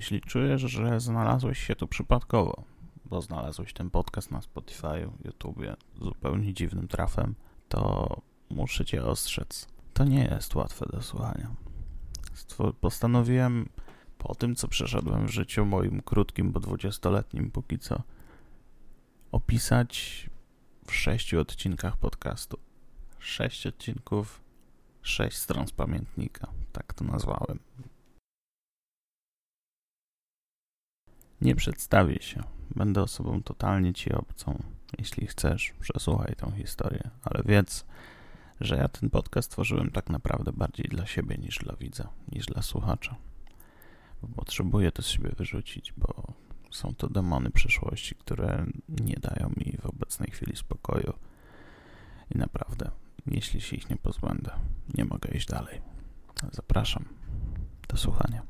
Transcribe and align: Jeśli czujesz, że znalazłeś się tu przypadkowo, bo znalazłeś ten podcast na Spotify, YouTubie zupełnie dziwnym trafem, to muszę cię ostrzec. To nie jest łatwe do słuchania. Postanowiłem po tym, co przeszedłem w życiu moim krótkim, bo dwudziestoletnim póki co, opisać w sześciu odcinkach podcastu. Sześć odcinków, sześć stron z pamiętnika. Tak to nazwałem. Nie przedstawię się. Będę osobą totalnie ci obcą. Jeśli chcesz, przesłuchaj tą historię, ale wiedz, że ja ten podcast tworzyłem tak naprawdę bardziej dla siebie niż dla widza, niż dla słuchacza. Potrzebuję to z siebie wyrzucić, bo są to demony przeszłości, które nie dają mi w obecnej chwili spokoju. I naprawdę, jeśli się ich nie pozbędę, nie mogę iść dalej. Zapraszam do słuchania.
Jeśli 0.00 0.20
czujesz, 0.20 0.60
że 0.60 1.00
znalazłeś 1.00 1.58
się 1.66 1.76
tu 1.76 1.88
przypadkowo, 1.88 2.62
bo 3.04 3.22
znalazłeś 3.22 3.72
ten 3.72 3.90
podcast 3.90 4.30
na 4.30 4.42
Spotify, 4.42 5.10
YouTubie 5.24 5.76
zupełnie 6.02 6.54
dziwnym 6.54 6.88
trafem, 6.88 7.34
to 7.68 8.08
muszę 8.50 8.84
cię 8.84 9.04
ostrzec. 9.04 9.68
To 9.92 10.04
nie 10.04 10.24
jest 10.24 10.54
łatwe 10.54 10.86
do 10.92 11.02
słuchania. 11.02 11.50
Postanowiłem 12.80 13.68
po 14.18 14.34
tym, 14.34 14.54
co 14.56 14.68
przeszedłem 14.68 15.26
w 15.26 15.30
życiu 15.30 15.64
moim 15.64 16.02
krótkim, 16.02 16.52
bo 16.52 16.60
dwudziestoletnim 16.60 17.50
póki 17.50 17.78
co, 17.78 18.02
opisać 19.32 20.26
w 20.86 20.94
sześciu 20.94 21.40
odcinkach 21.40 21.96
podcastu. 21.96 22.58
Sześć 23.18 23.66
odcinków, 23.66 24.42
sześć 25.02 25.36
stron 25.36 25.66
z 25.66 25.72
pamiętnika. 25.72 26.48
Tak 26.72 26.94
to 26.94 27.04
nazwałem. 27.04 27.58
Nie 31.40 31.54
przedstawię 31.54 32.22
się. 32.22 32.42
Będę 32.76 33.02
osobą 33.02 33.42
totalnie 33.42 33.92
ci 33.92 34.12
obcą. 34.12 34.62
Jeśli 34.98 35.26
chcesz, 35.26 35.74
przesłuchaj 35.80 36.34
tą 36.36 36.52
historię, 36.52 37.10
ale 37.22 37.42
wiedz, 37.46 37.86
że 38.60 38.76
ja 38.76 38.88
ten 38.88 39.10
podcast 39.10 39.50
tworzyłem 39.50 39.90
tak 39.90 40.10
naprawdę 40.10 40.52
bardziej 40.52 40.86
dla 40.88 41.06
siebie 41.06 41.38
niż 41.38 41.58
dla 41.58 41.76
widza, 41.76 42.08
niż 42.32 42.46
dla 42.46 42.62
słuchacza. 42.62 43.16
Potrzebuję 44.36 44.92
to 44.92 45.02
z 45.02 45.06
siebie 45.06 45.30
wyrzucić, 45.36 45.92
bo 45.96 46.32
są 46.70 46.94
to 46.94 47.08
demony 47.08 47.50
przeszłości, 47.50 48.14
które 48.14 48.66
nie 48.88 49.16
dają 49.16 49.52
mi 49.56 49.78
w 49.82 49.86
obecnej 49.86 50.30
chwili 50.30 50.56
spokoju. 50.56 51.12
I 52.34 52.38
naprawdę, 52.38 52.90
jeśli 53.26 53.60
się 53.60 53.76
ich 53.76 53.90
nie 53.90 53.96
pozbędę, 53.96 54.50
nie 54.94 55.04
mogę 55.04 55.30
iść 55.30 55.46
dalej. 55.46 55.80
Zapraszam 56.52 57.04
do 57.88 57.96
słuchania. 57.96 58.42